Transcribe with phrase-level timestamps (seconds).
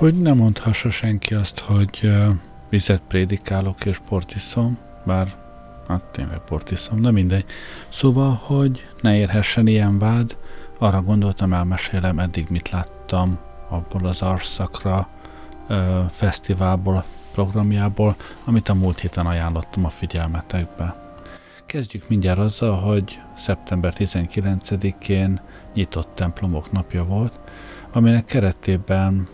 [0.00, 2.12] Hogy nem mondhassa senki azt, hogy
[2.68, 5.34] vizet prédikálok és port iszom, bár
[5.88, 7.44] hát tényleg port iszom, de mindegy.
[7.88, 10.36] Szóval, hogy ne érhessen ilyen vád,
[10.78, 15.08] arra gondoltam, elmesélem eddig mit láttam abból az Arszakra
[16.10, 21.14] fesztiválból, programjából, amit a múlt héten ajánlottam a figyelmetekbe.
[21.66, 25.40] Kezdjük mindjárt azzal, hogy szeptember 19-én
[25.74, 27.38] nyitott templomok napja volt,
[27.92, 29.28] aminek keretében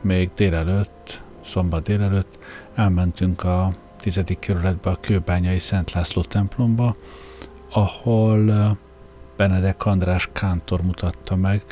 [0.00, 2.38] még délelőtt, szombat délelőtt
[2.74, 6.96] elmentünk a tizedik kerületbe a Kőbányai Szent László templomba,
[7.72, 8.76] ahol
[9.36, 11.62] Benedek András Kántor mutatta meg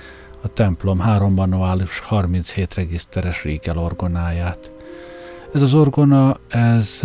[0.42, 4.70] a templom három manuális 37 regiszteres Riegel orgonáját.
[5.54, 7.00] Ez az orgona, ez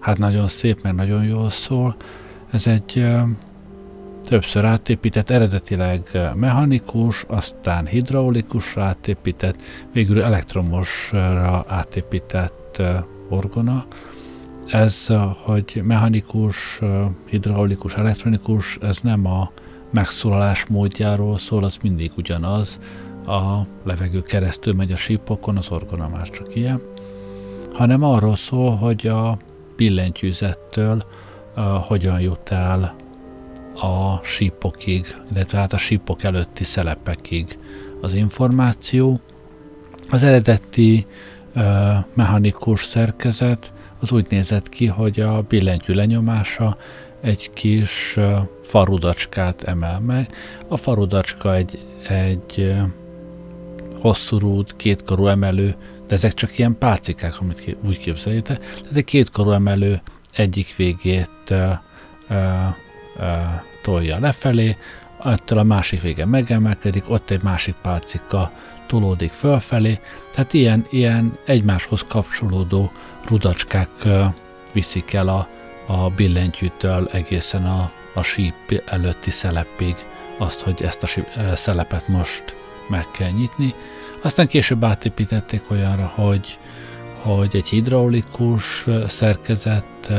[0.00, 1.96] hát nagyon szép, mert nagyon jól szól.
[2.50, 3.06] Ez egy
[4.24, 6.02] többször átépített, eredetileg
[6.34, 9.56] mechanikus, aztán hidraulikusra átépített,
[9.92, 12.82] végül elektromosra átépített
[13.28, 13.84] orgona.
[14.66, 15.06] Ez,
[15.44, 16.80] hogy mechanikus,
[17.28, 19.50] hidraulikus, elektronikus, ez nem a
[19.90, 22.80] megszólalás módjáról szól, az mindig ugyanaz,
[23.26, 26.80] a levegő keresztül megy a sípokon, az orgona már csak ilyen,
[27.72, 29.38] hanem arról szól, hogy a
[29.76, 31.02] billentyűzettől
[31.56, 33.02] uh, hogyan jut el
[33.74, 37.58] a sípokig, illetve hát a sípok előtti szelepekig
[38.00, 39.20] az információ.
[40.10, 41.06] Az eredeti
[41.54, 41.62] uh,
[42.14, 46.76] mechanikus szerkezet az úgy nézett ki, hogy a billentyű lenyomása
[47.20, 50.32] egy kis uh, farudacskát emel meg.
[50.68, 52.80] A farudacska egy, egy uh,
[54.00, 55.74] hosszú rúd, kétkarú emelő
[56.06, 58.58] de ezek csak ilyen pálcikák, amit úgy képzeljétek.
[58.58, 60.02] Tehát egy kétkarú emelő
[60.32, 61.70] egyik végét ö,
[62.28, 62.34] ö,
[63.16, 63.22] ö,
[63.82, 64.76] tolja lefelé,
[65.24, 68.52] ettől a másik vége megemelkedik, ott egy másik pálcika
[68.86, 70.00] tolódik fölfelé,
[70.32, 72.92] tehát ilyen, ilyen egymáshoz kapcsolódó
[73.28, 73.90] rudacskák
[74.72, 75.48] viszik el a,
[75.86, 79.96] a billentyűtől egészen a, a síp előtti szelepig
[80.38, 81.08] azt, hogy ezt a
[81.54, 82.44] szelepet most
[82.88, 83.74] meg kell nyitni,
[84.22, 86.58] aztán később átépítették olyanra, hogy,
[87.22, 90.12] hogy egy hidraulikus szerkezet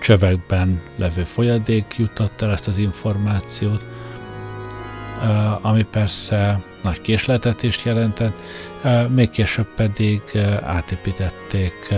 [0.00, 3.84] csövekben levő folyadék jutott el ezt az információt,
[5.62, 8.34] ami persze nagy késletetést jelentett,
[9.08, 10.22] még később pedig
[10.62, 11.94] átépítették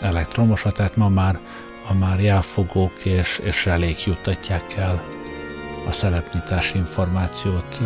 [0.00, 1.38] elektromosra, tehát ma már,
[1.88, 5.02] a már jelfogók és, és relék juttatják el
[5.86, 7.80] a szelepnyitás információt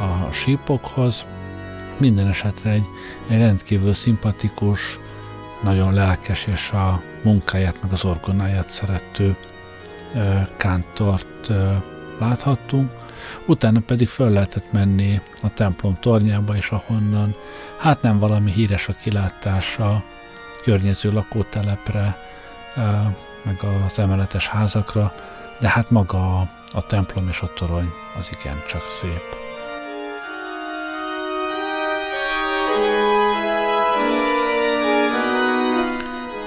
[0.00, 1.26] a sípokhoz.
[1.98, 2.86] Minden esetre egy,
[3.28, 4.98] egy rendkívül szimpatikus,
[5.62, 9.36] nagyon lelkes és a munkáját meg az orgonáját szerető
[10.56, 11.50] kántort
[12.18, 12.90] láthattunk.
[13.46, 17.34] Utána pedig föl lehetett menni a templom tornyába is, ahonnan
[17.78, 20.02] hát nem valami híres a kilátása
[20.62, 22.16] környező lakótelepre,
[23.42, 25.12] meg az emeletes házakra,
[25.60, 26.38] de hát maga
[26.72, 27.88] a, templom és a torony
[28.18, 29.47] az igen csak szép.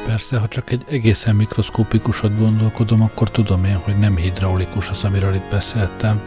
[0.06, 5.34] Persze, ha csak egy egészen mikroszkópikusat gondolkodom, akkor tudom én, hogy nem hidraulikus az, amiről
[5.34, 6.22] itt beszéltem.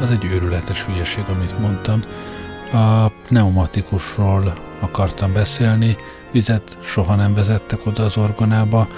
[0.00, 2.04] Az egy őrületes hülyeség, amit mondtam.
[2.72, 5.96] A pneumatikusról akartam beszélni,
[6.32, 8.88] vizet soha nem vezettek oda az orgonába.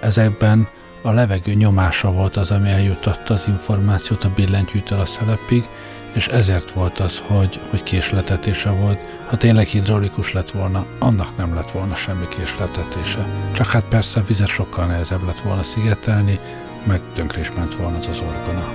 [0.00, 0.68] Ezekben
[1.02, 5.68] a levegő nyomása volt az, ami eljutatta az információt a billentyűtől a szelepig,
[6.14, 8.98] és ezért volt az, hogy, hogy késletetése volt.
[9.28, 13.50] Ha tényleg hidraulikus lett volna, annak nem lett volna semmi késletetése.
[13.52, 16.40] Csak hát persze a vizet sokkal nehezebb lett volna szigetelni,
[16.86, 18.74] meg tönkre ment volna az az orgona.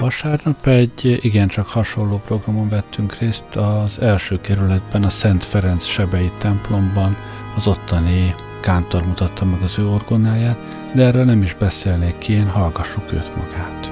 [0.00, 7.16] Vasárnap egy igencsak hasonló programon vettünk részt az első kerületben, a Szent Ferenc Sebei templomban,
[7.56, 10.58] az ottani kántor mutatta meg az ő orgonáját,
[10.94, 13.90] de erről nem is beszélnék ki, én hallgassuk őt magát.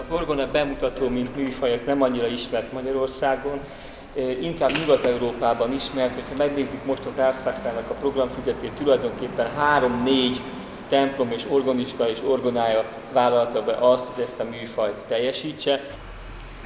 [0.00, 3.58] Az orgona bemutató, mint műfaj, ez nem annyira ismert Magyarországon,
[4.40, 10.40] inkább Nyugat-Európában ismert, hogyha megnézzük most az Árszaktának a programfizetét, tulajdonképpen három-négy
[10.88, 15.80] templom és organista és orgonája vállalta be azt, hogy ezt a műfajt teljesítse.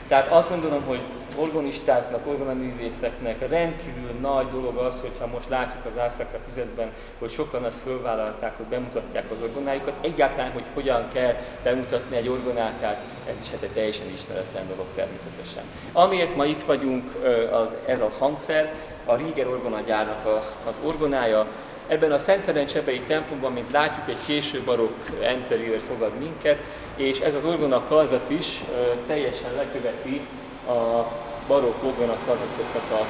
[0.08, 1.00] Tehát azt gondolom, hogy
[1.36, 7.80] orgonistáknak, orgonaművészeknek rendkívül nagy dolog az, hogyha most látjuk az Árszakra füzetben, hogy sokan azt
[7.80, 9.94] fölvállalták, hogy bemutatják az orgonájukat.
[10.00, 15.62] Egyáltalán, hogy hogyan kell bemutatni egy orgonátát, ez is hát egy teljesen ismeretlen dolog természetesen.
[15.92, 18.74] Amiért ma itt vagyunk, az, ez a hangszer,
[19.04, 20.26] a Rieger orgonagyárnak
[20.68, 21.46] az orgonája,
[21.88, 26.58] Ebben a Szent Ferencsebei templomban, mint látjuk, egy késő barokk enteriőr fogad minket,
[26.96, 28.64] és ez az orgona kalzat is
[29.06, 30.20] teljesen leköveti
[30.70, 31.06] a
[31.48, 33.00] barokk orgona kalzatoknak a,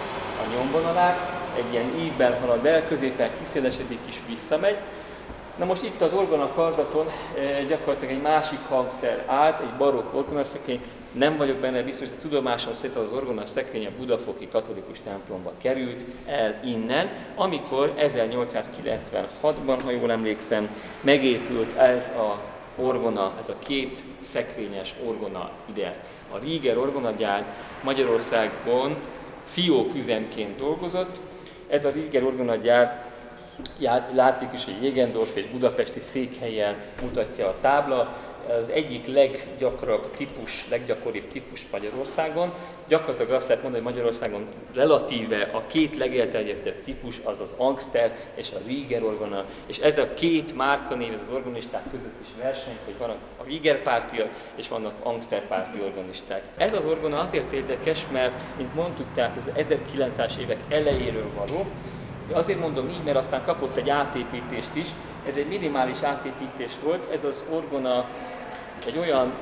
[0.43, 1.19] a nyomvonalát.
[1.57, 4.77] Egy ilyen ívben halad el, középen kiszélesedik és visszamegy.
[5.57, 7.07] Na most itt az orgona karzaton
[7.69, 10.81] gyakorlatilag egy másik hangszer állt, egy barokk orgonaszekrény,
[11.13, 16.05] nem vagyok benne biztos, hogy tudomásom szerint az orgona szekrény a Budafoki katolikus templomba került
[16.27, 20.69] el innen, amikor 1896-ban, ha jól emlékszem,
[21.01, 22.39] megépült ez a
[22.77, 26.01] orgona, ez a két szekrényes orgona ide.
[26.33, 27.45] A Rieger orgonagyár
[27.83, 28.97] Magyarországon
[29.45, 31.21] fióküzemként dolgozott.
[31.69, 33.05] Ez a Rieger orgonagyár
[34.13, 38.17] látszik is, hogy Jégendorf és budapesti székhelyen mutatja a tábla,
[38.49, 42.53] az egyik leggyakrabb típus, leggyakoribb típus Magyarországon.
[42.93, 48.51] Gyakorlatilag azt lehet mondani, hogy Magyarországon relatíve a két legelterjedtebb típus az az Angster és
[48.55, 53.17] a Rieger orgona, és ez a két márkanév, az organisták között is verseny, hogy vannak
[53.37, 56.43] a Rieger pártiak és vannak Angster párti organisták.
[56.57, 61.67] Ez az orgona azért érdekes, mert, mint mondtuk, tehát ez 1900-es évek elejéről való,
[62.33, 64.89] Azért mondom így, mert aztán kapott egy átépítést is.
[65.27, 68.09] Ez egy minimális átépítés volt, ez az orgona
[68.87, 69.33] egy olyan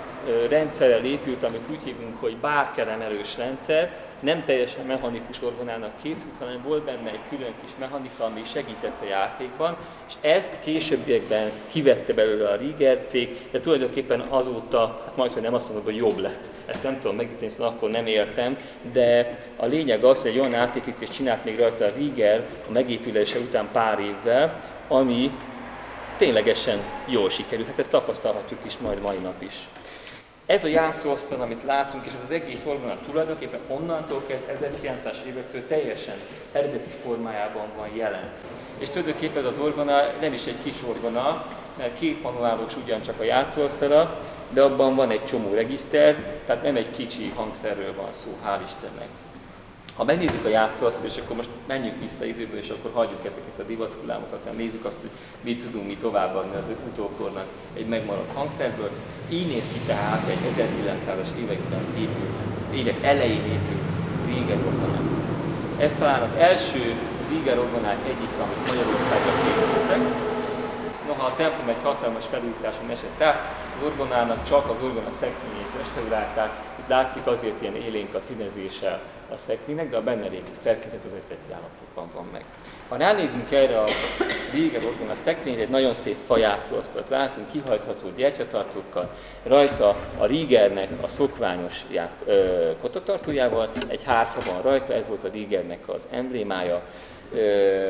[0.48, 3.90] rendszerrel épült, amit úgy hívunk, hogy bárkeremelős rendszer,
[4.20, 9.08] nem teljesen mechanikus orgonának készült, hanem volt benne egy külön kis mechanika, ami segített a
[9.08, 9.76] játékban,
[10.08, 15.54] és ezt későbbiekben kivette belőle a Rieger cég, de tulajdonképpen azóta, hát majd, hogy nem
[15.54, 16.44] azt mondom, hogy jobb lett.
[16.66, 18.58] Ezt nem tudom megítélni, szóval akkor nem értem,
[18.92, 23.38] de a lényeg az, hogy egy olyan átépítést csinált még rajta a Rieger a megépülése
[23.38, 25.30] után pár évvel, ami
[26.20, 27.68] ténylegesen jól sikerült.
[27.68, 29.54] Hát ezt tapasztalhatjuk is majd mai nap is.
[30.46, 35.66] Ez a játszóasztal, amit látunk, és ez az egész orgona tulajdonképpen onnantól kezd 1900-as évektől
[35.66, 36.14] teljesen
[36.52, 38.28] eredeti formájában van jelen.
[38.78, 41.46] És tulajdonképpen ez az orgona nem is egy kis orgona,
[41.78, 44.20] mert két manuálos ugyancsak a játszóasztala,
[44.50, 46.14] de abban van egy csomó regiszter,
[46.46, 49.08] tehát nem egy kicsi hangszerről van szó, hál' Istennek.
[50.00, 53.68] Ha megnézzük a játszóaszt, és akkor most menjünk vissza időből, és akkor hagyjuk ezeket a
[53.70, 55.10] divathullámokat, hanem nézzük azt, hogy
[55.40, 58.90] mit tudunk mi továbbadni az utókornak egy megmaradt hangszerből.
[59.28, 62.38] Így néz ki tehát egy 1900-as években épült,
[62.74, 63.90] évek elején épült
[64.26, 65.06] Rieger orgonák.
[65.78, 66.94] Ez talán az első
[67.28, 70.02] Rieger orgonák egyik, amit Magyarországra készültek.
[71.06, 73.34] Noha a templom egy hatalmas felújításon esett el,
[73.76, 79.00] az orgonának csak az orgona szekrényét restaurálták, itt látszik azért ilyen élénk a színezése
[79.32, 82.44] a szekrénynek, de a benne lévő szerkezet az egy állapotban van meg.
[82.88, 83.88] Ha ránézünk erre a
[84.52, 89.10] régen a szekrényre, egy nagyon szép fajátszóasztalt látunk, kihajtható gyertyatartókkal,
[89.42, 95.28] rajta a Riegernek a szokványos ját, ö, kotatartójával, egy hárfa van rajta, ez volt a
[95.28, 96.82] Riegernek az emblémája.
[97.34, 97.86] Ö,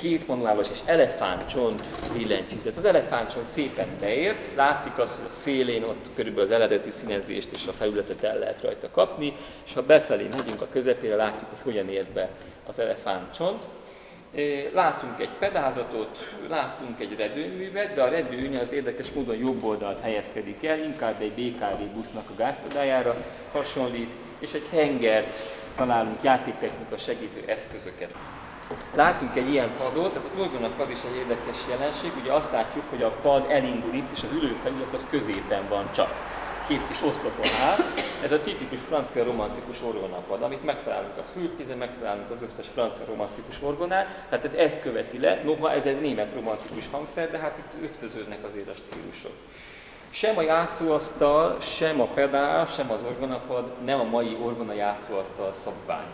[0.00, 1.82] két manuálos és elefántcsont
[2.16, 2.76] billentyűzet.
[2.76, 7.66] Az elefántcsont szépen beért, látszik az, hogy a szélén ott körülbelül az eredeti színezést és
[7.66, 9.32] a felületet el lehet rajta kapni,
[9.64, 12.28] és ha befelé megyünk a közepére, látjuk, hogy hogyan ért be
[12.66, 13.64] az elefántcsont.
[14.72, 20.64] Látunk egy pedázatot, látunk egy redőművet, de a redőnye az érdekes módon jobb oldalt helyezkedik
[20.64, 23.14] el, inkább egy BKV busznak a gázpedájára
[23.52, 25.40] hasonlít, és egy hengert
[25.76, 28.14] találunk játéktechnika segítő eszközöket.
[28.94, 30.28] Látunk egy ilyen padot, ez
[30.62, 34.22] a pad is egy érdekes jelenség, ugye azt látjuk, hogy a pad elindul itt, és
[34.22, 36.38] az ülőfelület az középen van csak.
[36.68, 37.78] Két kis oszlopon áll.
[38.22, 43.56] Ez a tipikus francia romantikus orgonapad, amit megtalálunk a szürkézen, megtalálunk az összes francia romantikus
[43.62, 47.82] orgonál, tehát ez ezt követi le, noha ez egy német romantikus hangszer, de hát itt
[47.82, 49.32] ötvöződnek azért a stílusok.
[50.10, 56.06] Sem a játszóasztal, sem a pedál, sem az orgonapad nem a mai orgona játszóasztal szabvány.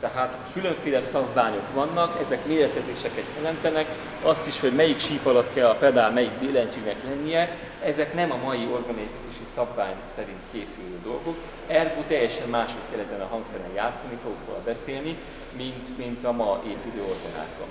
[0.00, 3.86] Tehát különféle szabványok vannak, ezek méretezéseket jelentenek,
[4.22, 8.36] azt is, hogy melyik síp alatt kell a pedál, melyik billentyűnek lennie, ezek nem a
[8.36, 11.36] mai organizmusi szabvány szerint készülő dolgok,
[11.66, 15.16] ergo teljesen máshogy kell ezen a hangszeren játszani, fogok róla beszélni,
[15.56, 17.68] mint, mint a ma épülő orgonákon.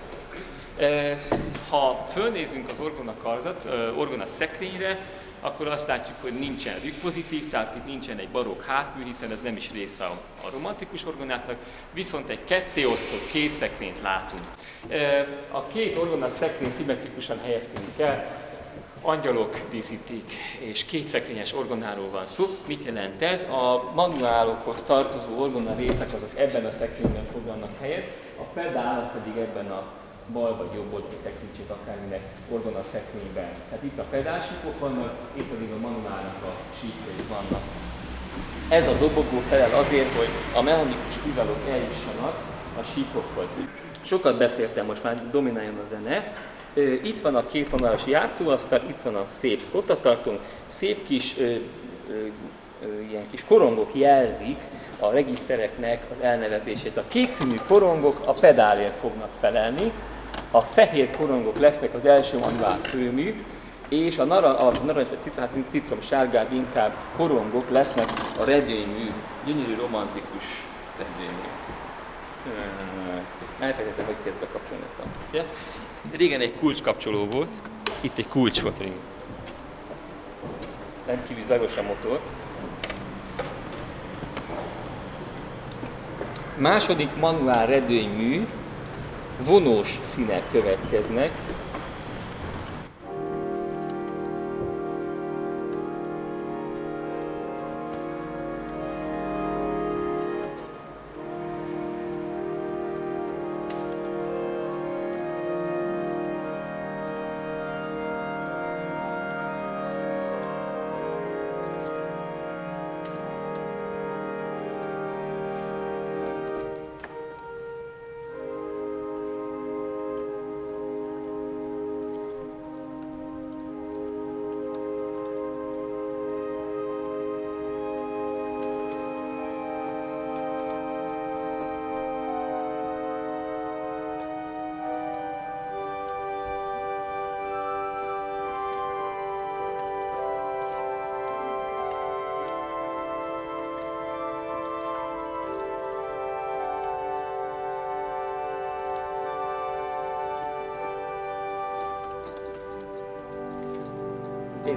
[1.70, 5.00] Ha fölnézünk az orgona karzat, orgona szekrényre,
[5.46, 9.56] akkor azt látjuk, hogy nincsen pozitív, tehát itt nincsen egy barokk hátmű, hiszen ez nem
[9.56, 11.56] is része a, romantikus orgonátnak,
[11.94, 14.42] viszont egy kettéosztott két szekrényt látunk.
[15.52, 18.44] A két orgonát szekrény szimmetrikusan helyezkedik el,
[19.02, 22.46] angyalok díszítik, és kétszekrényes orgonáról van szó.
[22.68, 23.44] Mit jelent ez?
[23.44, 28.08] A manuálokhoz tartozó orgona részek azok ebben a szekrényben foglalnak helyet,
[28.40, 29.84] a pedál az pedig ebben a
[30.34, 33.50] bal vagy jobb oldali tekintsék akárminek orgona szekrényben.
[33.70, 37.64] Tehát itt a pedálsípok vannak, itt pedig a manuálnak a sípjai vannak.
[38.70, 42.36] Ez a dobogó felel azért, hogy a mechanikus bizalok eljussanak
[42.80, 43.56] a sípokhoz.
[44.02, 46.34] Sokat beszéltem, most már domináljon a zene.
[47.04, 51.36] Itt van a két vonalas játszóasztal, itt van a szép kottatartónk, szép kis
[53.10, 54.58] ilyen kis korongok jelzik
[55.00, 56.98] a regisztereknek az elnevezését.
[56.98, 59.92] A kékszínű korongok a pedálért fognak felelni,
[60.56, 63.44] a fehér korongok lesznek az első manuál főmű,
[63.90, 68.10] és a, nara, a narancs vagy citrom, hát citrom sárgább inkább korongok lesznek
[68.40, 69.12] a redénymű,
[69.46, 70.44] gyönyörű romantikus
[70.98, 71.48] redénymű.
[73.60, 75.36] Elfelejtettem, hogy kell bekapcsolni ezt a...
[75.36, 75.44] Ja?
[76.18, 77.60] Régen egy kulcskapcsoló volt,
[78.02, 79.00] itt egy kulcs volt régen.
[81.06, 82.20] Rendkívül zajos a motor.
[86.58, 88.48] Második manuál redőnymű,
[89.44, 91.32] vonós színek következnek.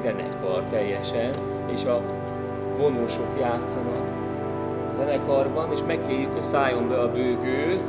[0.02, 1.30] Zenekar teljesen,
[1.72, 2.00] és a
[2.76, 3.96] vonósok játszanak
[4.92, 7.80] a zenekarban, és megkérjük, hogy szálljon be a bőgő,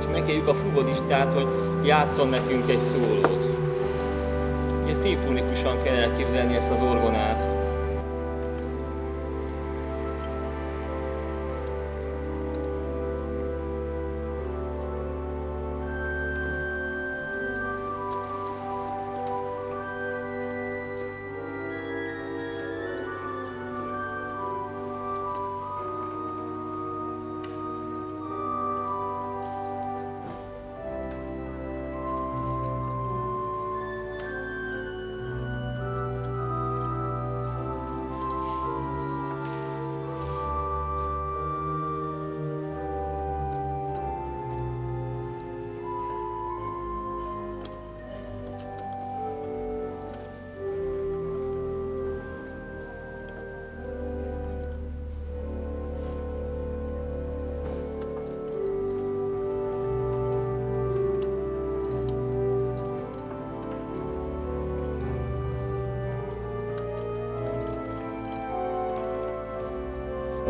[0.00, 1.46] és megkérjük a fuvolistát, hogy
[1.84, 3.56] játszon nekünk egy szólót.
[4.84, 7.47] Ugye szimfonikusan kell elképzelni ezt az orgonát.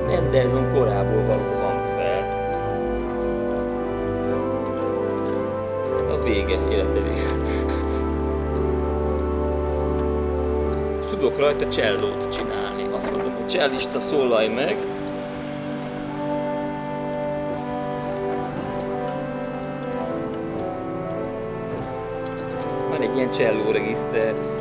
[0.09, 2.37] Mendelssohn korából való hangszer.
[6.11, 7.27] A vége, élete vége.
[11.11, 12.87] Tudok rajta csellót csinálni.
[12.97, 14.77] Azt mondom, hogy csellista szólalj meg.
[22.88, 24.58] Van egy ilyen cselló regiszter.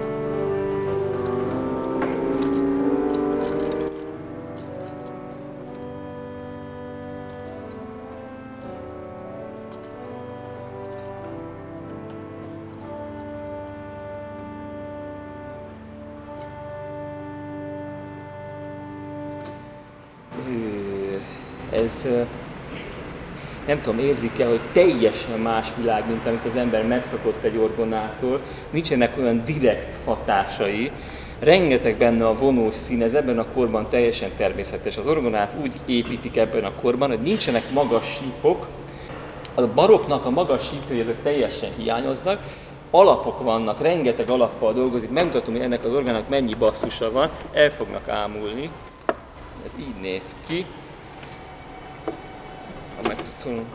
[23.67, 28.39] Nem tudom, érzik-e, hogy teljesen más világ, mint amit az ember megszokott egy orgonától.
[28.69, 30.91] Nincsenek olyan direkt hatásai.
[31.39, 34.97] Rengeteg benne a vonós szín, ez ebben a korban teljesen természetes.
[34.97, 38.67] Az orgonát úgy építik ebben a korban, hogy nincsenek magas sípok.
[39.55, 42.39] A baroknak a magas sípjai azok teljesen hiányoznak,
[42.91, 48.09] alapok vannak, rengeteg alappal dolgozik, megmutatom, hogy ennek az orgának mennyi basszusa van, el fognak
[48.09, 48.69] ámulni.
[49.65, 50.65] Ez így néz ki.
[53.47, 53.65] Sim.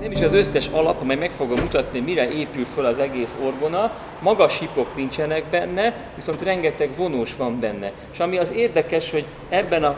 [0.00, 3.92] nem is az összes alap, amely meg fogom mutatni, mire épül föl az egész orgona,
[4.20, 7.92] magas hipok nincsenek benne, viszont rengeteg vonós van benne.
[8.12, 9.96] És ami az érdekes, hogy ebben a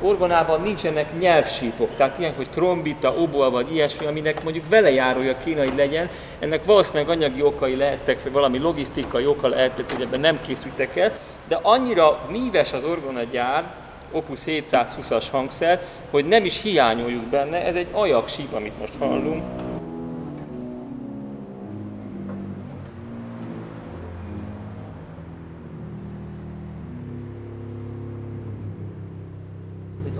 [0.00, 5.76] orgonában nincsenek nyelvsípok, tehát ilyen, hogy trombita, oboa vagy ilyesmi, aminek mondjuk velejárója kéne, hogy
[5.76, 6.08] legyen.
[6.38, 11.12] Ennek valószínűleg anyagi okai lehettek, vagy valami logisztikai oka lehetett, hogy ebben nem készültek el,
[11.48, 13.64] de annyira míves az orgonagyár,
[14.12, 15.80] Opus 720-as hangszer,
[16.10, 17.88] hogy nem is hiányoljuk benne, ez egy
[18.26, 19.42] síp, amit most hallunk.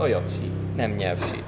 [0.00, 1.44] Ez egy síp, nem nyelvsíp.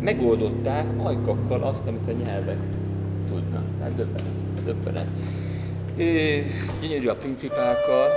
[0.00, 2.58] Megoldották ajkakkal azt, amit a nyelvek
[3.28, 3.64] tudnak.
[3.78, 4.64] Tehát döbbenet.
[4.64, 5.08] döbbenet.
[6.80, 8.08] Gyönyörű a principálkal,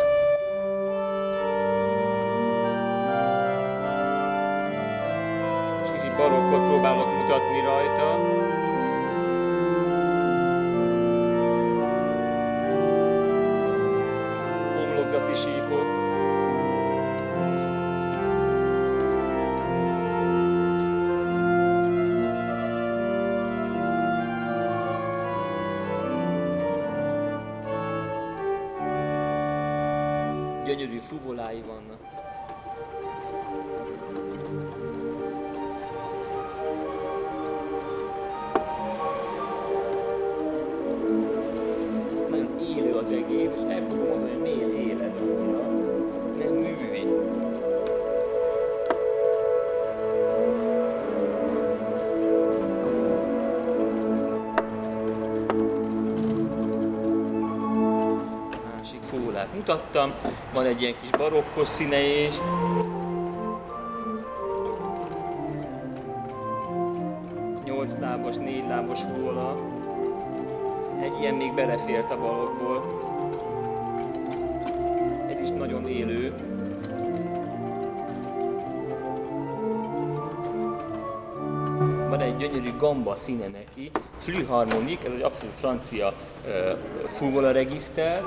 [6.20, 8.49] barokkot próbálok mutatni rajta.
[31.10, 31.99] Fuvolái vannak.
[59.70, 60.14] Mutattam.
[60.54, 62.34] Van egy ilyen kis barokkos színe is.
[67.66, 69.56] Nyolc lábos, négy lábos róla.
[71.02, 72.84] Egy ilyen még belefért a balokból.
[75.30, 76.34] Egy is nagyon élő.
[82.10, 86.14] van egy gyönyörű gamba színe neki, Flüharmonik, ez egy abszolút francia
[86.46, 86.78] uh,
[87.08, 88.24] fúvola regiszter,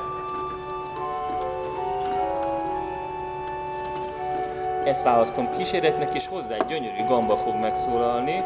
[4.84, 8.42] Ezt választom kíséretnek, és hozzá egy gyönyörű gamba fog megszólalni.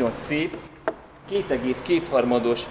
[0.00, 0.56] Nagyon szép,
[1.30, 2.62] 2,2 harmados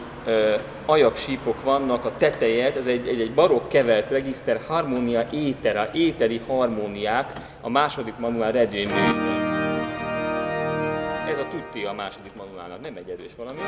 [0.86, 7.32] ajaksípok vannak a tetejét, ez egy, egy, egy barokk kevert regiszter, harmónia étera, éteri harmóniák,
[7.62, 8.92] a második manuál redőmű.
[11.30, 13.60] Ez a tutti a második manuálnak, nem egy erős valami.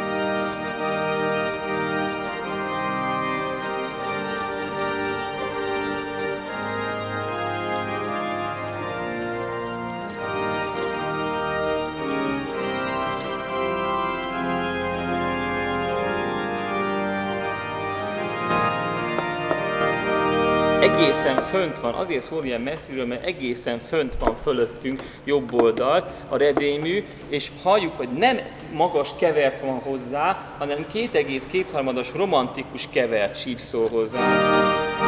[20.81, 26.37] Egészen fönt van, azért szól ilyen messziről, mert egészen fönt van fölöttünk jobb oldalt a
[26.37, 28.37] redémű, és halljuk, hogy nem
[28.73, 34.19] magas kevert van hozzá, hanem 2,2 harmados romantikus kevert sípszól hozzá.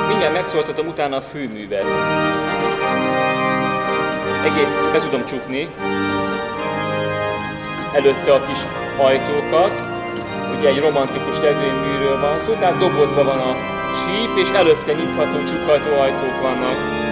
[0.07, 1.85] Mindjárt megszóltatom utána a főművet.
[4.45, 5.67] Egész be tudom csukni.
[7.93, 8.59] Előtte a kis
[8.97, 9.83] ajtókat,
[10.57, 15.99] ugye egy romantikus redőműről van szó, tehát dobozban van a síp, és előtte nyitható csukható
[15.99, 17.02] ajtók vannak.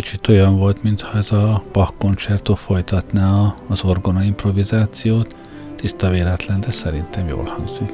[0.00, 5.34] Kicsit olyan volt, mintha ez a Bach koncertó folytatná az orgona improvizációt.
[5.76, 7.90] Tiszta véletlen, de szerintem jól hangzik.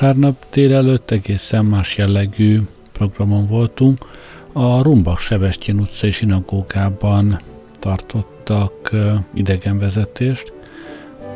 [0.00, 2.60] Vasárnap délelőtt egészen más jellegű
[2.92, 4.04] programon voltunk.
[4.52, 7.40] A Rumbak Sebestyén utcai zsinagógában
[7.78, 8.90] tartottak
[9.34, 10.52] idegenvezetést,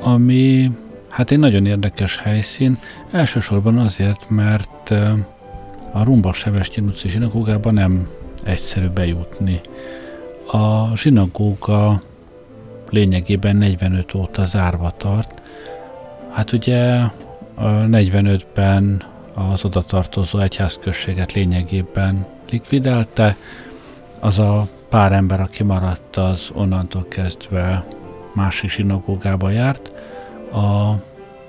[0.02, 0.70] ami
[1.08, 2.78] hát egy nagyon érdekes helyszín,
[3.10, 4.90] elsősorban azért, mert
[5.92, 8.08] a Rumbak Sebestyén utcai zsinagógában nem
[8.44, 9.60] egyszerű bejutni.
[10.50, 12.02] A zsinagóga
[12.90, 15.42] lényegében 45 óta zárva tart.
[16.30, 17.02] Hát ugye
[17.60, 19.02] 45-ben
[19.34, 23.36] az oda tartozó egyházközséget lényegében likvidelte.
[24.20, 27.86] Az a pár ember, aki maradt, az onnantól kezdve
[28.34, 29.92] másik zsinagógába járt.
[30.52, 30.94] A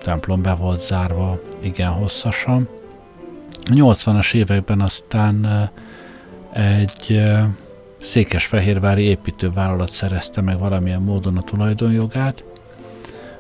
[0.01, 2.69] templom be volt zárva igen hosszasan.
[3.51, 5.69] A 80-as években aztán
[6.53, 7.21] egy
[8.01, 12.43] székesfehérvári építővállalat szerezte meg valamilyen módon a tulajdonjogát,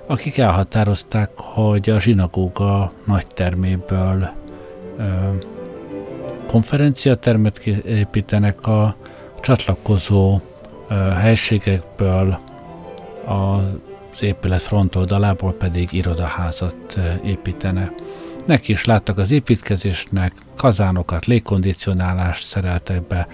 [0.07, 4.29] akik elhatározták, hogy a zsinagóga nagy terméből
[4.97, 5.03] ö,
[6.47, 8.95] konferenciatermet építenek a
[9.39, 10.39] csatlakozó
[10.89, 12.39] ö, helységekből,
[13.25, 17.91] az épület frontoldalából pedig irodaházat építenek.
[18.45, 23.27] Neki is láttak az építkezésnek, kazánokat, légkondicionálást szereltek be,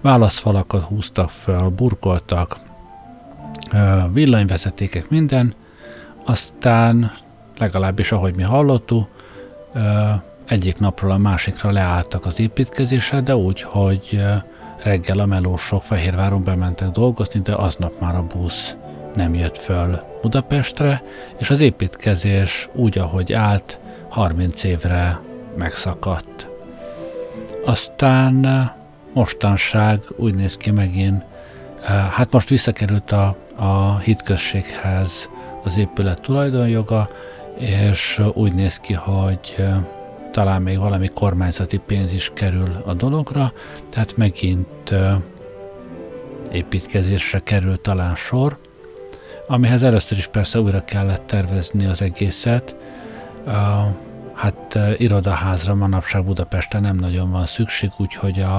[0.00, 2.56] válaszfalakat húztak fel, burkoltak,
[4.12, 5.54] villanyvezetékek, minden,
[6.24, 7.12] aztán
[7.58, 9.08] legalábbis ahogy mi hallottuk,
[10.46, 14.22] egyik napról a másikra leálltak az építkezésre, de úgy, hogy
[14.82, 18.76] reggel a melósok Fehérváron bementek dolgozni, de aznap már a busz
[19.14, 21.02] nem jött föl Budapestre,
[21.38, 23.78] és az építkezés úgy, ahogy állt,
[24.08, 25.20] 30 évre
[25.56, 26.48] megszakadt.
[27.64, 28.70] Aztán
[29.14, 31.24] mostanság úgy néz ki megint,
[32.10, 35.28] hát most visszakerült a, a hitközséghez
[35.64, 37.08] az épület tulajdonjoga,
[37.58, 39.56] és úgy néz ki, hogy
[40.32, 43.52] talán még valami kormányzati pénz is kerül a dologra,
[43.90, 44.94] tehát megint
[46.52, 48.58] építkezésre kerül talán sor,
[49.46, 52.76] amihez először is persze újra kellett tervezni az egészet.
[54.34, 58.58] Hát irodaházra manapság Budapesten nem nagyon van szükség, úgyhogy a,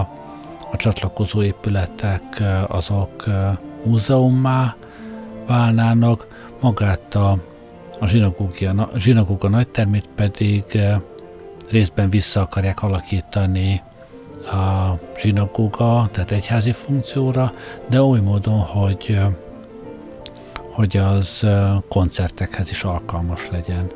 [0.71, 3.25] a csatlakozó épületek azok
[3.83, 4.75] múzeummá
[5.47, 6.27] válnának,
[6.61, 7.37] magát a,
[7.99, 10.99] a zsinagógia, zsinagóga nagytermét pedig eh,
[11.69, 13.81] részben vissza akarják alakítani
[14.45, 17.53] a zsinagóga, tehát egyházi funkcióra,
[17.89, 19.27] de oly módon, hogy, eh,
[20.71, 23.91] hogy az eh, koncertekhez is alkalmas legyen.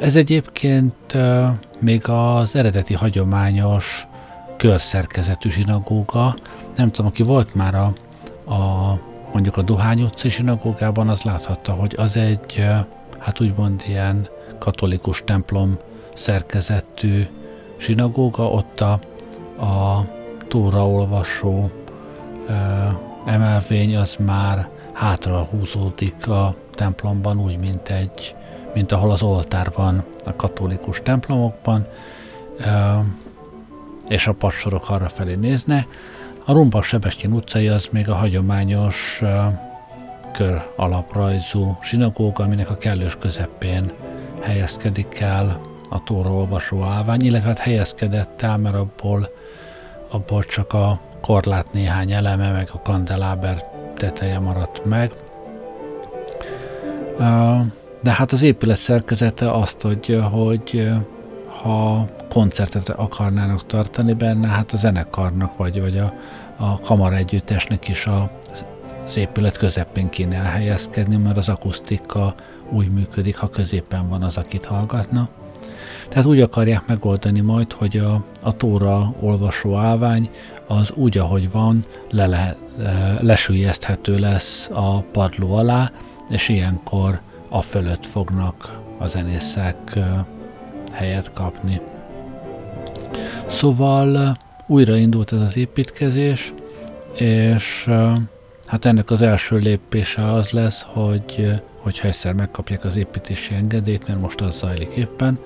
[0.00, 1.16] Ez egyébként
[1.80, 4.06] még az eredeti hagyományos
[4.56, 6.36] körszerkezetű zsinagóga,
[6.76, 7.92] nem tudom, aki volt már a,
[8.54, 8.94] a
[9.32, 12.64] mondjuk a Dohány utcai zsinagógában az láthatta, hogy az egy,
[13.18, 15.78] hát úgymond ilyen katolikus templom
[16.14, 17.22] szerkezetű
[17.78, 18.92] zsinagóga, ott a,
[19.64, 20.04] a
[20.48, 21.70] tóraolvasó
[23.26, 28.34] emelvény az már hátra húzódik a templomban, úgy, mint egy,
[28.74, 31.86] mint ahol az oltár van a katolikus templomokban,
[34.08, 35.86] és a passorok arra felé nézne.
[36.48, 39.22] A Rumba Sebestyén utcai az még a hagyományos
[40.32, 43.92] kör alaprajzú zsinagóga, aminek a kellős közepén
[44.42, 49.28] helyezkedik el a tóra olvasó állvány, illetve hát helyezkedett el, mert abból,
[50.10, 55.12] abból csak a korlát néhány eleme, meg a kandeláber teteje maradt meg.
[58.02, 60.90] De hát az épület szerkezete azt adja, hogy
[61.62, 66.12] ha koncertet akarnának tartani benne, hát a zenekarnak vagy, vagy a,
[66.58, 68.30] a kamara együttesnek is a,
[69.06, 72.34] az épület közepén kéne elhelyezkedni, mert az akusztika
[72.70, 75.28] úgy működik, ha középen van az, akit hallgatna.
[76.08, 80.30] Tehát úgy akarják megoldani majd, hogy a, a tóra olvasó állvány
[80.66, 82.56] az úgy, ahogy van, le, le,
[83.20, 85.90] lesülyezthető lesz a padló alá,
[86.28, 89.98] és ilyenkor a fölött fognak a zenészek
[90.92, 91.80] helyet kapni.
[93.46, 94.36] Szóval
[94.68, 96.54] újraindult ez az építkezés,
[97.14, 97.90] és
[98.66, 104.06] hát ennek az első lépése az lesz, hogy, hogy hogyha egyszer megkapják az építési engedélyt,
[104.06, 105.38] mert most az zajlik éppen.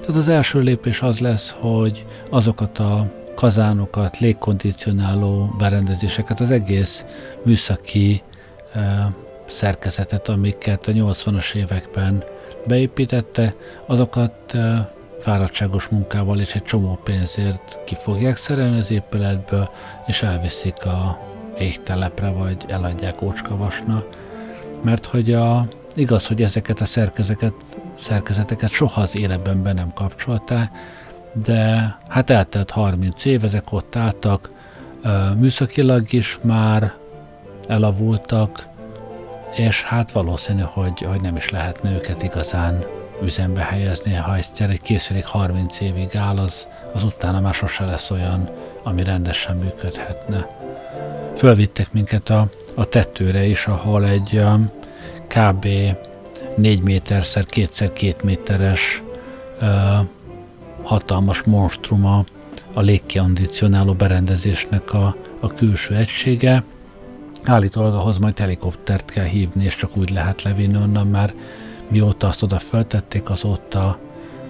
[0.00, 7.04] Tehát az első lépés az lesz, hogy azokat a kazánokat, légkondicionáló berendezéseket, az egész
[7.44, 8.22] műszaki
[9.46, 12.24] szerkezetet, amiket a 80-as években
[12.66, 13.54] beépítette,
[13.86, 14.56] azokat
[15.18, 19.70] fáradtságos munkával és egy csomó pénzért ki fogják szerelni az épületből,
[20.06, 21.18] és elviszik a
[21.58, 24.06] égtelepre, vagy eladják ócskavasnak.
[24.82, 27.54] Mert hogy a, igaz, hogy ezeket a szerkezeteket,
[27.94, 30.70] szerkezeteket soha az életben be nem kapcsolták,
[31.44, 34.50] de hát eltelt 30 év, ezek ott álltak,
[35.36, 36.92] műszakilag is már
[37.66, 38.66] elavultak,
[39.54, 42.84] és hát valószínű, hogy, hogy nem is lehetne őket igazán
[43.22, 48.10] üzembe helyezni, ha ezt egy készülék 30 évig áll, az, az utána már sose lesz
[48.10, 48.50] olyan,
[48.82, 50.48] ami rendesen működhetne.
[51.36, 54.70] Fölvittek minket a, a tetőre is, ahol egy um,
[55.26, 55.66] kb.
[56.56, 59.02] 4 méterszer 2x2 méteres
[59.60, 59.68] uh,
[60.82, 62.24] hatalmas monstruma
[62.72, 66.64] a légkondicionáló berendezésnek a, a külső egysége.
[67.44, 71.34] Állítólag ahhoz majd helikoptert kell hívni, és csak úgy lehet levinni onnan, mert
[71.88, 73.98] mióta azt oda feltették, azóta,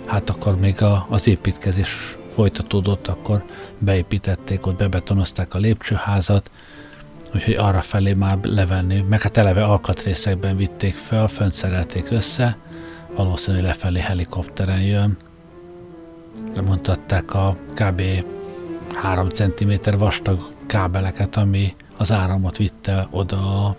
[0.07, 3.45] hát akkor még a, az építkezés folytatódott, akkor
[3.79, 6.51] beépítették, ott bebetonozták a lépcsőházat,
[7.35, 12.57] úgyhogy arra felé már levenni, meg hát eleve alkatrészekben vitték fel, fönt szerelték össze,
[13.17, 15.17] valószínűleg lefelé helikopteren jön.
[16.55, 18.03] Lemontatták a kb.
[18.95, 23.77] 3 cm vastag kábeleket, ami az áramot vitte oda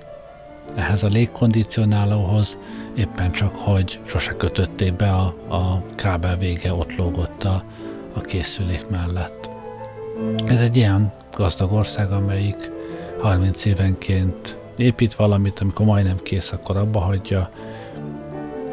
[0.76, 2.58] ehhez a légkondicionálóhoz,
[3.00, 7.64] éppen csak, hogy sose kötötték be a, a kábel vége, ott lógott a,
[8.14, 9.50] a készülék mellett.
[10.46, 12.72] Ez egy ilyen gazdag ország, amelyik
[13.20, 17.50] 30 évenként épít valamit, amikor majdnem kész, akkor abba hagyja,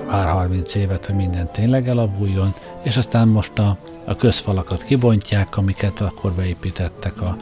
[0.07, 6.01] vár 30 évet, hogy minden tényleg elavuljon, és aztán most a, a közfalakat kibontják, amiket
[6.01, 7.37] akkor beépítettek, a,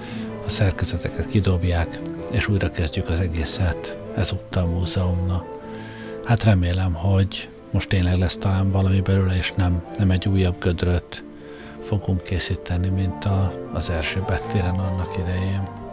[0.47, 5.55] a szerkezeteket kidobják, és újra kezdjük az egészet ezúttal a múzeumnak.
[6.25, 11.25] Hát remélem, hogy most tényleg lesz talán valami belőle, és nem, nem egy újabb gödröt
[11.81, 15.84] fogunk készíteni, mint a, az Erzsébet téren annak idején.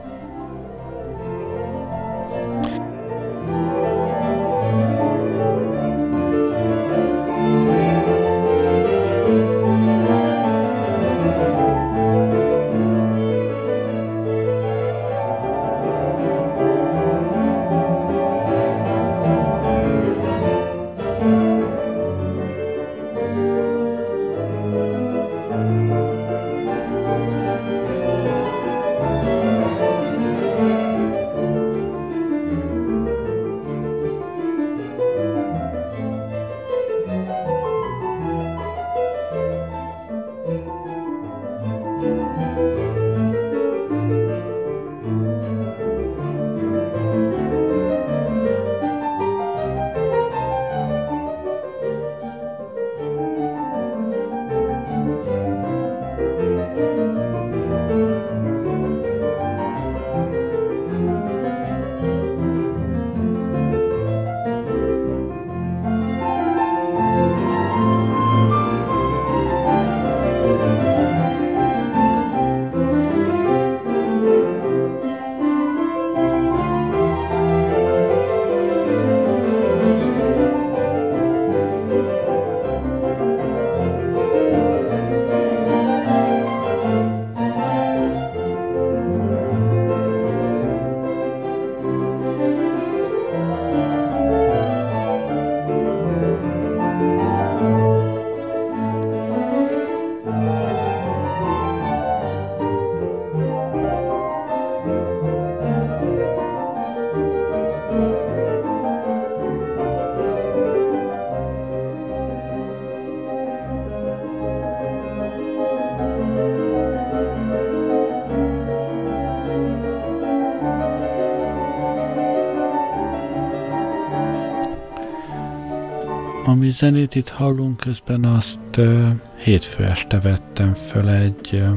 [126.71, 129.09] Zenét itt hallunk, közben azt uh,
[129.43, 131.69] hétfő este vettem föl egy uh,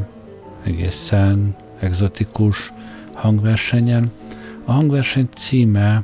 [0.64, 2.72] egészen egzotikus
[3.12, 4.10] hangversenyen.
[4.64, 6.02] A hangverseny címe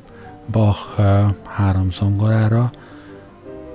[0.50, 2.70] Bach uh, három zongorára.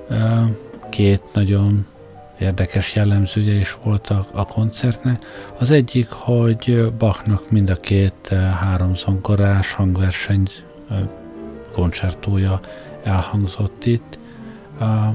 [0.09, 0.49] Uh,
[0.89, 1.85] két nagyon
[2.39, 5.25] érdekes jellemzője is volt a, koncertnek.
[5.59, 8.27] Az egyik, hogy Bachnak mind a két
[8.59, 10.47] három zongorás hangverseny
[11.73, 12.59] koncertója
[13.03, 14.19] elhangzott itt.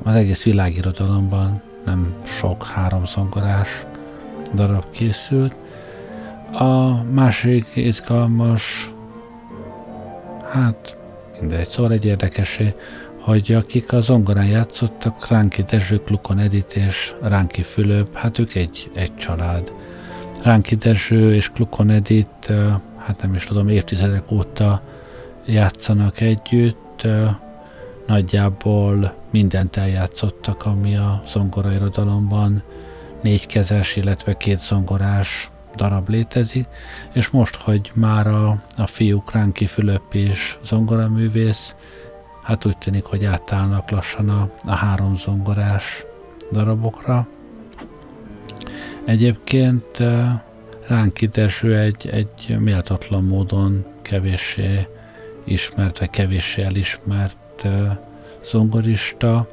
[0.03, 3.87] Az egész világirodalomban nem sok háromzongorás
[4.55, 5.55] darab készült.
[6.53, 8.93] A másik izgalmas,
[10.53, 10.99] hát
[11.41, 12.75] mindegy, szóval egy érdekesé,
[13.21, 18.91] hogy akik a zongorán játszottak, Ránki Dezső, Klukon Edit és Ránki Fülöp, hát ők egy,
[18.95, 19.73] egy család.
[20.43, 22.53] Ránki Dezső és Klukon Edit,
[22.97, 24.83] hát nem is tudom, évtizedek óta
[25.45, 27.07] játszanak együtt,
[28.11, 32.63] nagyjából mindent eljátszottak, ami a zongorairodalomban
[33.23, 36.69] négykezes, illetve két zongorás darab létezik,
[37.13, 41.75] és most, hogy már a, a fiúk Ránki Fülöp is zongoraművész,
[42.43, 46.05] hát úgy tűnik, hogy átállnak lassan a, a három zongorás
[46.53, 47.27] darabokra.
[49.05, 50.03] Egyébként
[50.87, 54.87] Ránki Dezső egy, egy méltatlan módon kevéssé
[55.45, 57.39] ismert, vagy kevéssé elismert
[58.45, 59.47] zongorista.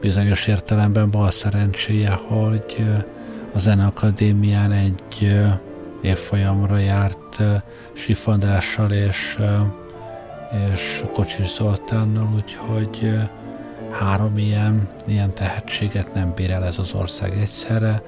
[0.00, 2.86] Bizonyos értelemben bal szerencséje, hogy
[3.54, 5.34] a Zeneakadémián egy
[6.02, 7.42] évfolyamra járt
[7.92, 9.38] Sifandrással és,
[10.72, 13.18] és Kocsis Zoltánnal, úgyhogy
[13.90, 18.02] három ilyen, ilyen tehetséget nem bír el ez az ország egyszerre.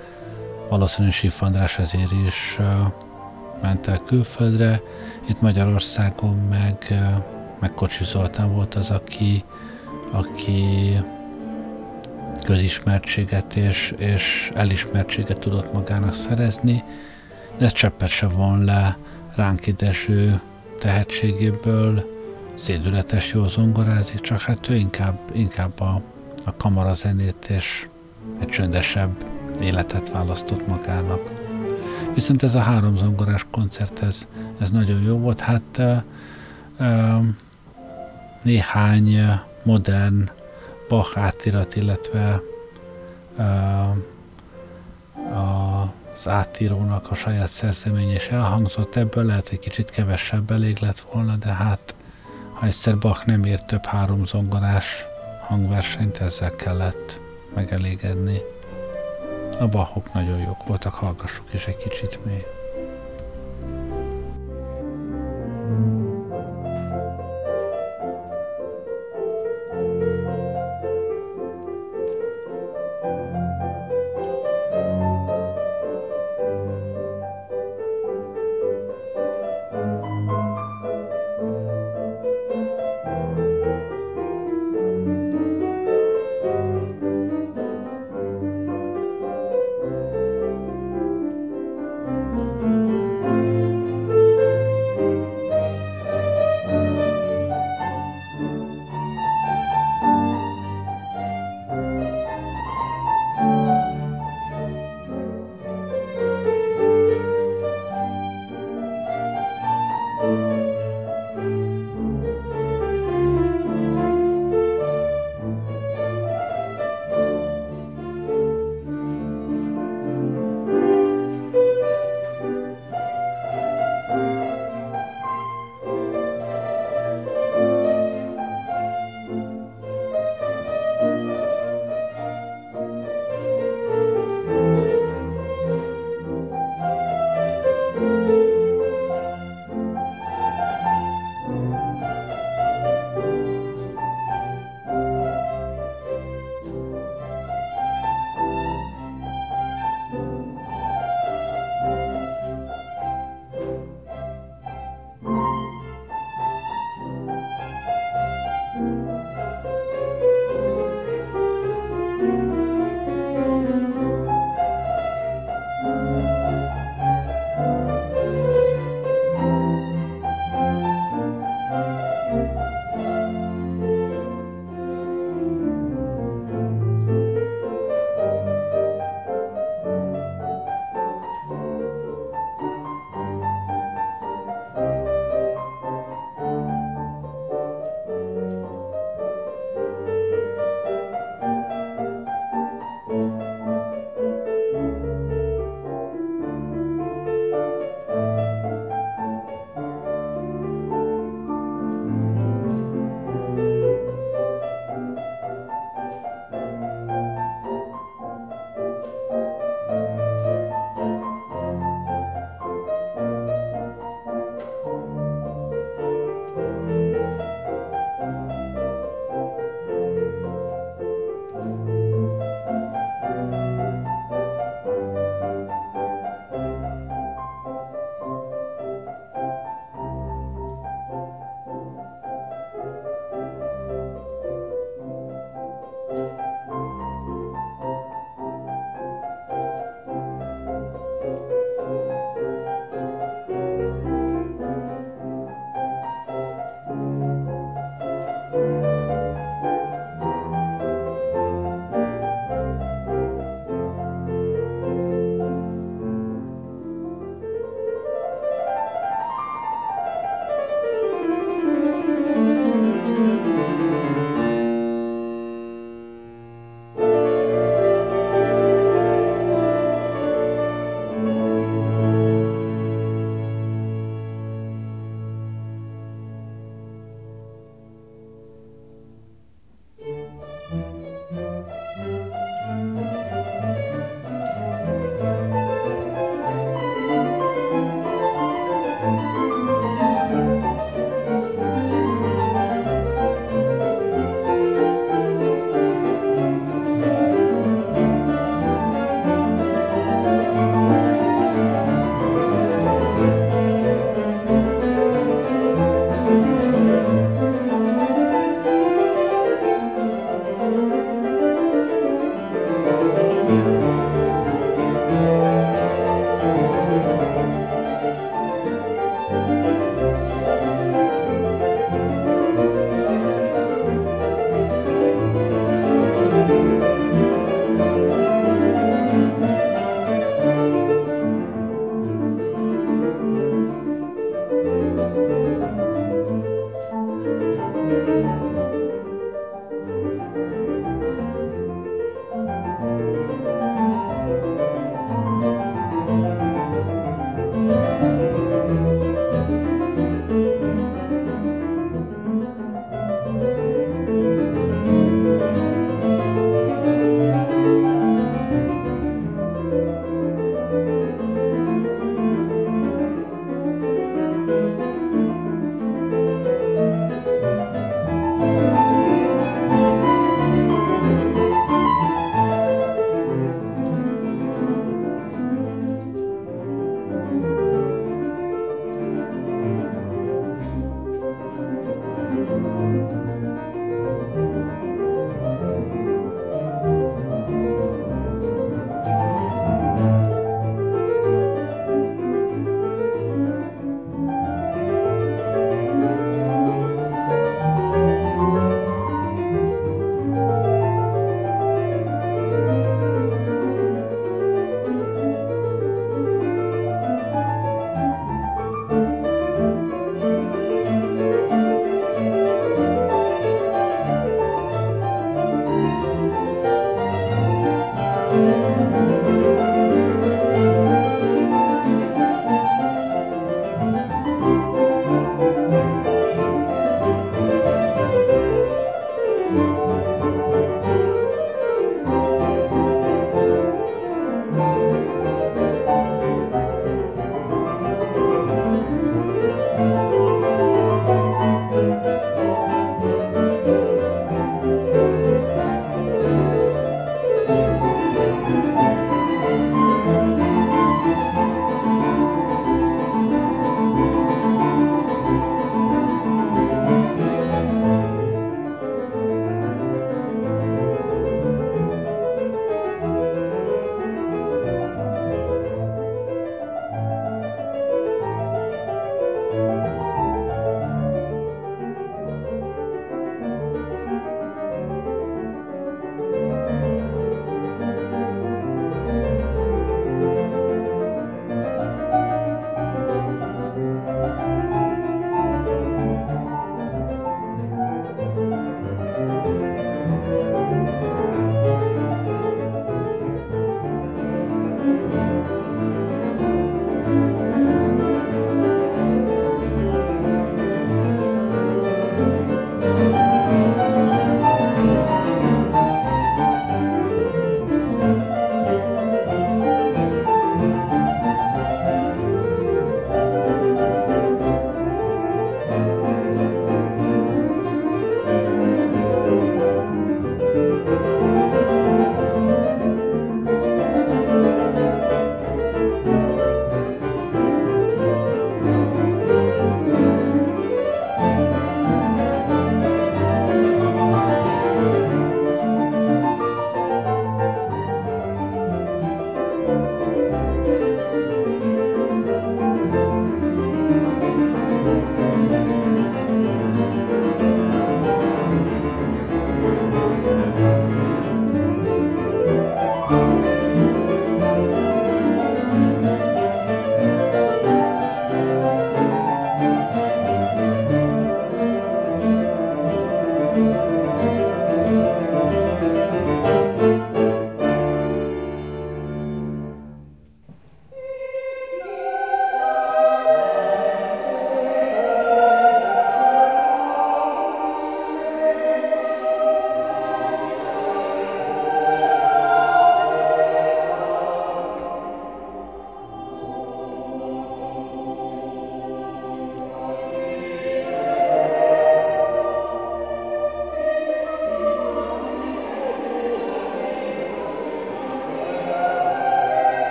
[0.69, 2.59] Valószínűleg Sif András ezért is
[3.63, 4.81] ment el külföldre.
[5.29, 6.95] Itt Magyarországon meg,
[7.61, 9.45] meg Kocsi Zoltán volt az, aki,
[10.11, 10.97] aki
[12.45, 16.85] közismertséget és, és elismertséget tudott magának szerezni,
[17.59, 18.97] de ez cseppet se von le
[19.35, 20.41] ránk ideső
[20.79, 22.15] tehetségéből,
[22.55, 26.03] szédületes jó zongorázik, csak hát ő inkább, inkább a,
[26.45, 27.89] a kamarazenét és
[28.39, 29.25] egy csöndesebb
[29.61, 31.21] életet választott magának.
[32.15, 34.29] Viszont ez a három zongorás koncert, ez,
[34.59, 35.41] ez nagyon jó volt.
[35.41, 36.05] Hát e,
[36.79, 37.21] e,
[38.47, 40.31] néhány modern
[40.89, 42.41] Bach átirat, illetve
[45.33, 51.37] az átírónak a saját szerzemény is elhangzott, ebből lehet, hogy kicsit kevesebb elég lett volna,
[51.37, 51.95] de hát
[52.53, 55.05] ha egyszer Bach nem ért több három zongorás
[55.47, 57.21] hangversenyt, ezzel kellett
[57.55, 58.39] megelégedni.
[59.59, 62.47] A Bachok nagyon jók voltak, hallgassuk is egy kicsit még.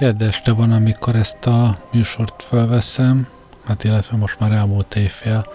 [0.00, 3.28] Kedd este van, amikor ezt a műsort felveszem,
[3.64, 5.46] hát illetve most már elmúlt évfél,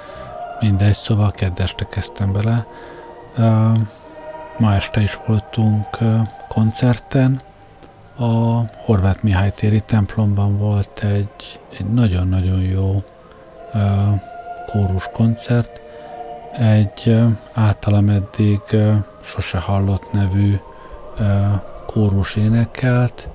[0.59, 2.65] mindegy, szóval kedd este kezdtem bele.
[3.37, 3.77] Uh,
[4.57, 7.41] ma este is voltunk uh, koncerten,
[8.15, 13.03] a Horváth Mihály téri templomban volt egy, egy nagyon-nagyon jó
[13.73, 14.21] uh,
[14.65, 15.81] kórus koncert,
[16.57, 17.17] egy
[17.53, 18.61] általam eddig
[19.23, 20.55] sose hallott nevű
[21.85, 23.27] kórus énekelt,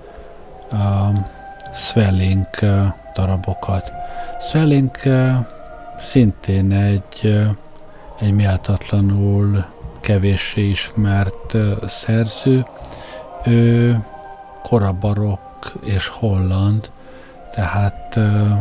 [0.72, 1.18] uh,
[1.72, 3.92] Swelling uh, darabokat.
[4.40, 5.34] Swelling uh,
[5.98, 7.48] szintén egy, uh,
[8.20, 9.64] egy méltatlanul
[10.00, 12.64] kevéssé ismert uh, szerző.
[13.44, 13.98] Ő
[14.62, 16.90] korabarokk és holland,
[17.52, 18.52] tehát uh,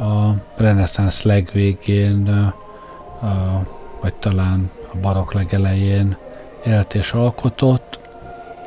[0.00, 3.66] a reneszánsz legvégén, uh,
[4.00, 6.16] vagy talán a barokk legelején
[6.64, 7.98] élt és alkotott,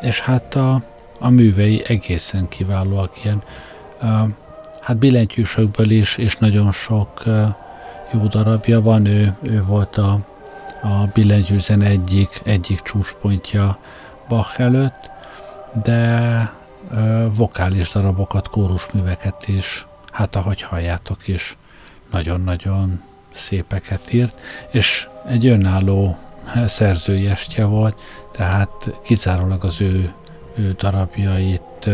[0.01, 0.81] és hát a,
[1.21, 3.43] a művei egészen kiválóak, ilyen
[4.81, 7.23] hát billentyűsökből is, és nagyon sok
[8.13, 10.19] jó darabja van, ő, ő volt a,
[10.81, 13.77] a billentyűzen egyik, egyik csúcspontja
[14.27, 15.09] Bach előtt,
[15.83, 16.53] de
[16.91, 21.57] uh, vokális darabokat, kórusműveket is, hát ahogy halljátok is,
[22.11, 23.01] nagyon-nagyon
[23.33, 24.39] szépeket írt,
[24.71, 26.17] és egy önálló
[26.65, 28.01] szerzői estje volt,
[28.31, 28.71] tehát
[29.03, 30.13] kizárólag az ő,
[30.55, 31.89] ő darabjait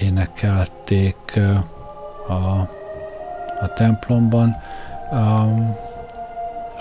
[0.00, 1.40] énekelték
[2.28, 2.32] a,
[3.60, 4.56] a templomban.
[5.10, 5.40] A,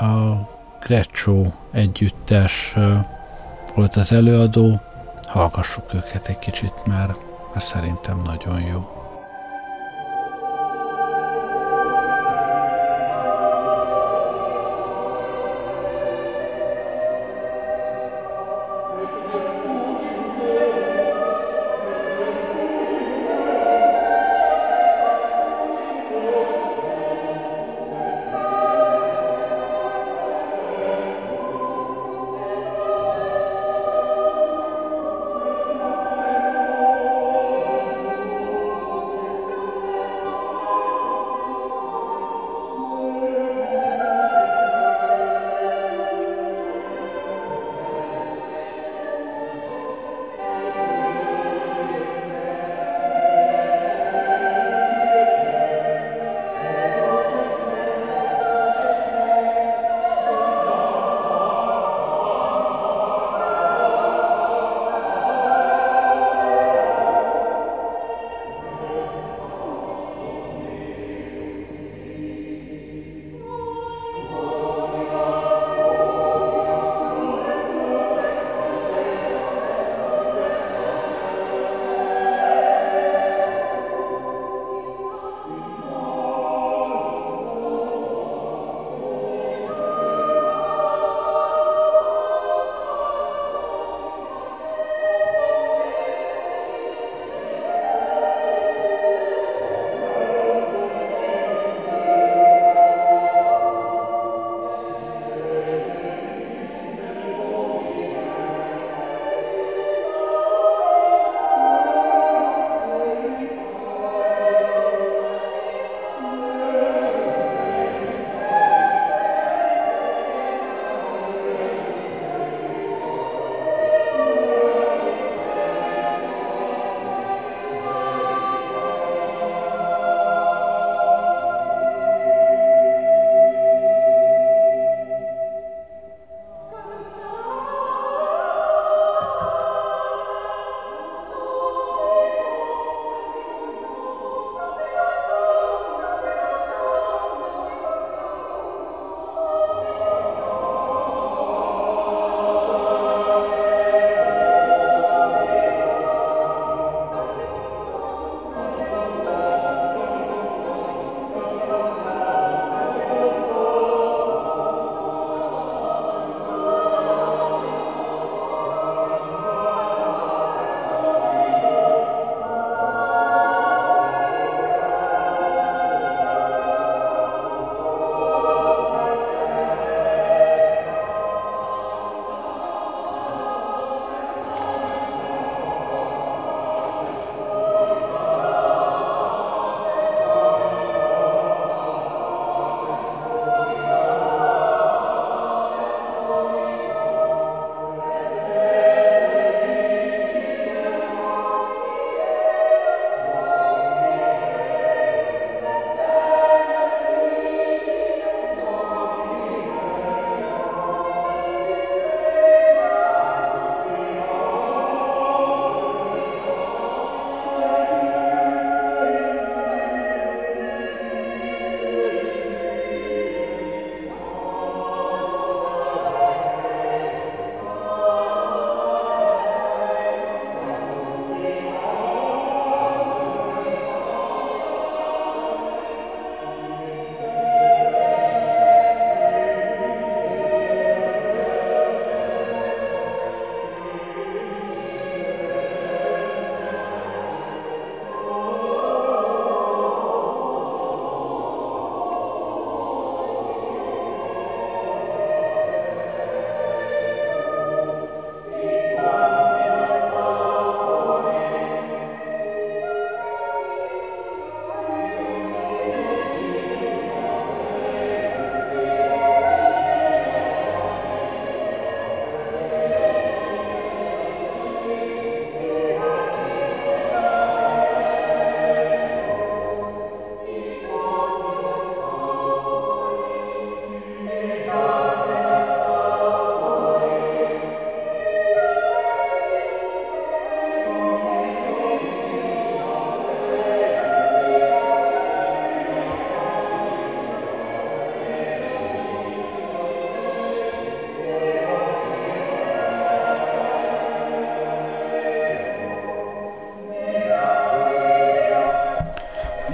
[0.06, 0.50] a
[0.80, 2.76] Greccio együttes
[3.76, 4.80] volt az előadó,
[5.28, 7.20] hallgassuk őket egy kicsit, mert,
[7.54, 8.95] mert szerintem nagyon jó.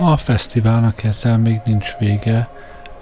[0.04, 2.50] A fesztiválnak ezzel még nincs vége.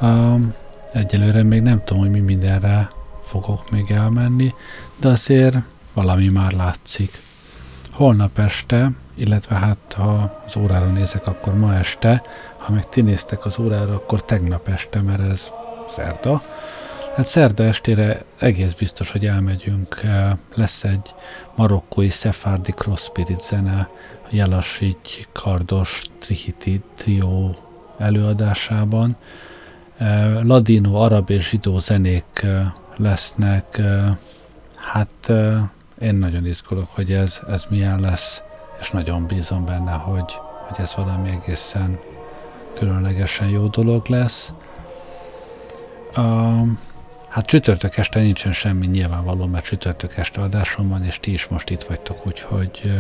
[0.02, 0.54] Um,
[0.94, 2.90] egyelőre még nem tudom, hogy mi mindenre
[3.24, 4.54] fogok még elmenni,
[4.96, 5.58] de azért
[5.94, 7.12] valami már látszik.
[7.92, 12.22] Holnap este, illetve hát ha az órára nézek, akkor ma este,
[12.58, 15.52] ha meg ti néztek az órára, akkor tegnap este, mert ez
[15.88, 16.42] szerda.
[17.16, 20.02] Hát szerda estére egész biztos, hogy elmegyünk.
[20.56, 21.14] Lesz egy
[21.56, 23.90] marokkói szefárdi cross spirit zene,
[24.30, 27.56] Jelasigy Kardos Trihiti trió
[27.98, 29.16] előadásában.
[30.44, 32.46] Ladino, arab és zsidó zenék
[32.98, 33.82] lesznek.
[34.76, 35.32] Hát
[36.02, 38.44] én nagyon izgulok, hogy ez, ez milyen lesz,
[38.80, 40.34] és nagyon bízom benne, hogy,
[40.68, 42.00] hogy ez valami egészen
[42.76, 44.54] különlegesen jó dolog lesz.
[46.16, 46.68] Uh,
[47.30, 51.70] hát csütörtök este nincsen semmi nyilvánvaló, mert csütörtök este adásom van, és ti is most
[51.70, 52.92] itt vagytok, úgyhogy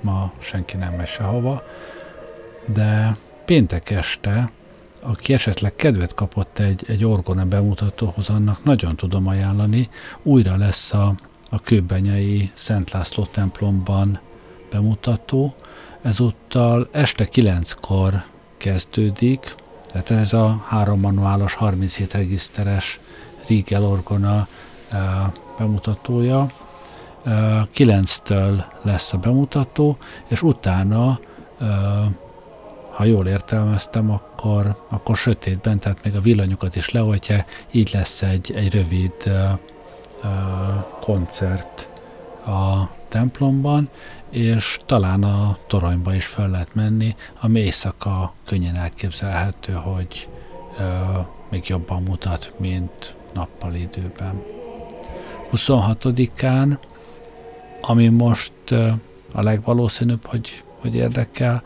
[0.00, 1.62] ma senki nem megy sehova.
[2.66, 4.50] De péntek este,
[5.02, 9.88] aki esetleg kedvet kapott egy, egy orgona bemutatóhoz, annak nagyon tudom ajánlani.
[10.22, 11.14] Újra lesz a,
[11.50, 14.20] a kőbenyai Szent László templomban
[14.70, 15.54] bemutató.
[16.02, 18.24] Ezúttal este kilenckor
[18.56, 19.54] kezdődik,
[19.92, 23.00] tehát ez a három manuálos, 37 regiszteres
[23.46, 24.46] Riegel orgona
[25.58, 26.46] bemutatója.
[27.74, 29.96] 9-től lesz a bemutató,
[30.28, 31.20] és utána,
[32.92, 38.52] ha jól értelmeztem, akkor, akkor sötétben, tehát még a villanyokat is leoltja, így lesz egy,
[38.54, 39.12] egy rövid
[41.00, 41.88] koncert
[42.46, 43.88] a templomban,
[44.30, 50.28] és talán a toronyba is fel lehet menni, ami éjszaka könnyen elképzelhető, hogy
[50.78, 50.82] ö,
[51.50, 54.42] még jobban mutat, mint nappal időben.
[55.52, 56.78] 26-án,
[57.80, 58.52] ami most
[59.32, 61.62] a legvalószínűbb, hogy, hogy érdekel,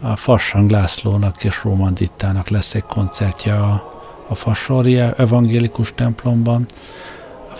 [0.00, 3.92] a Fassang Lászlónak és Róman Dittának lesz egy koncertje a,
[4.28, 6.66] a Fassoria evangélikus templomban,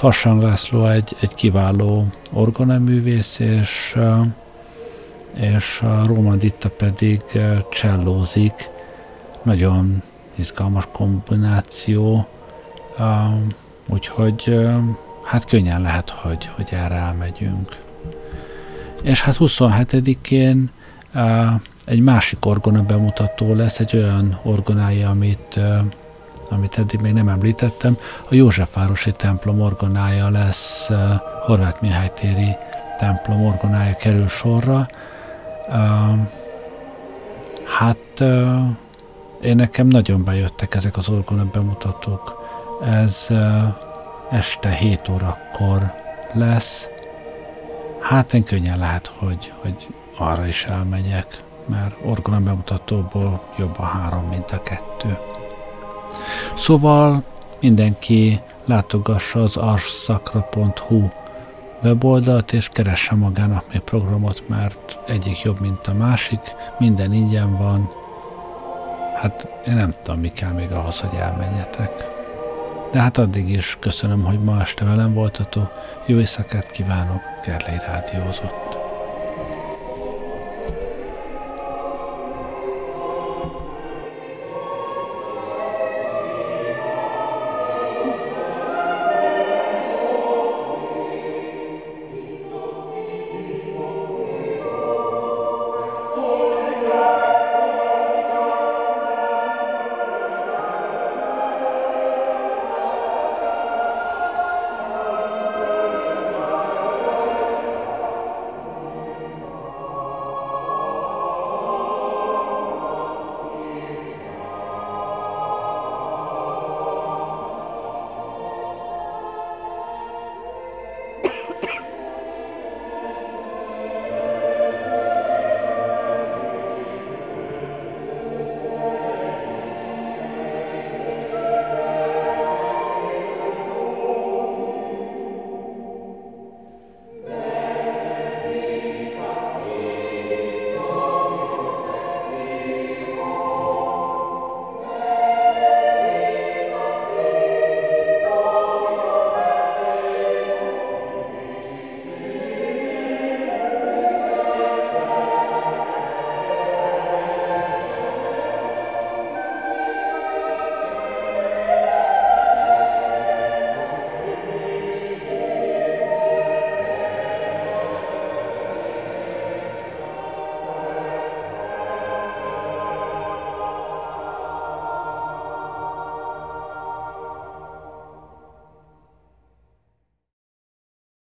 [0.02, 3.96] Fassang László egy, egy kiváló orgonaművész, és,
[5.34, 7.22] és a Róma Ditta pedig
[7.70, 8.70] csellózik.
[9.42, 10.02] Nagyon
[10.34, 12.26] izgalmas kombináció,
[13.86, 14.61] úgyhogy
[15.24, 17.76] hát könnyen lehet, hogy, hogy erre elmegyünk.
[19.03, 20.70] És hát 27-én
[21.84, 25.61] egy másik orgona bemutató lesz, egy olyan orgonája, amit
[26.51, 27.97] amit eddig még nem említettem,
[28.30, 30.90] a Józsefvárosi templom orgonája lesz,
[31.47, 32.57] Horváth Mihály téri
[32.99, 34.88] templom orgonája kerül sorra.
[37.78, 38.20] Hát
[39.40, 42.41] én nekem nagyon bejöttek ezek az orgona bemutatók.
[42.84, 43.28] Ez
[44.30, 45.94] este 7 órakor
[46.32, 46.88] lesz.
[48.00, 49.86] Hát én könnyen lehet, hogy, hogy
[50.18, 55.18] arra is elmegyek, mert orgona bemutatóból jobb a három, mint a kettő.
[56.54, 57.24] Szóval
[57.60, 61.08] mindenki látogassa az arsszakra.hu
[61.82, 66.40] weboldalt, és keresse magának még programot, mert egyik jobb, mint a másik,
[66.78, 67.90] minden ingyen van.
[69.16, 72.11] Hát én nem tudom, mi kell még ahhoz, hogy elmenjetek.
[72.93, 75.72] De hát addig is köszönöm, hogy ma este velem voltatok.
[76.07, 78.71] Jó éjszakát kívánok, Gerlei Rádiózott.